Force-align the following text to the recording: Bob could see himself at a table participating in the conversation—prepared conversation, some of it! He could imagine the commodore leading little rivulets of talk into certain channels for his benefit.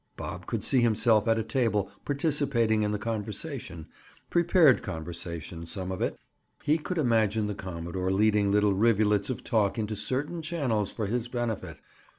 Bob 0.17 0.47
could 0.47 0.63
see 0.63 0.81
himself 0.81 1.27
at 1.27 1.37
a 1.37 1.43
table 1.43 1.91
participating 2.05 2.81
in 2.81 2.91
the 2.91 2.97
conversation—prepared 2.97 4.81
conversation, 4.81 5.63
some 5.63 5.91
of 5.91 6.01
it! 6.01 6.17
He 6.63 6.79
could 6.79 6.97
imagine 6.97 7.45
the 7.45 7.53
commodore 7.53 8.09
leading 8.11 8.51
little 8.51 8.73
rivulets 8.73 9.29
of 9.29 9.43
talk 9.43 9.77
into 9.77 9.95
certain 9.95 10.41
channels 10.41 10.91
for 10.91 11.05
his 11.05 11.27
benefit. 11.27 11.77